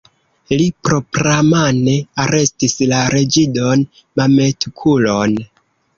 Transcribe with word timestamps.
Li 0.59 0.63
propramane 0.87 1.93
arestis 2.25 2.75
la 2.93 3.03
reĝidon 3.17 3.85
Mametkulon. 4.23 5.37